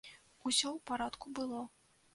[0.47, 1.61] Усё ў парадку было.